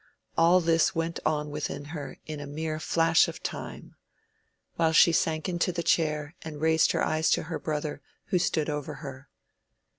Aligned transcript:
All 0.35 0.61
this 0.61 0.95
went 0.95 1.19
on 1.27 1.51
within 1.51 1.85
her 1.93 2.17
in 2.25 2.39
a 2.39 2.47
mere 2.47 2.79
flash 2.79 3.27
of 3.27 3.43
time—while 3.43 4.93
she 4.93 5.11
sank 5.11 5.47
into 5.47 5.71
the 5.71 5.83
chair, 5.83 6.33
and 6.41 6.59
raised 6.59 6.91
her 6.93 7.03
eyes 7.05 7.29
to 7.29 7.43
her 7.43 7.59
brother, 7.59 8.01
who 8.29 8.39
stood 8.39 8.67
over 8.67 8.95
her. 8.95 9.29